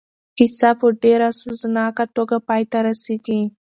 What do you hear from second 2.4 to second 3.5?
پای ته رسېږي.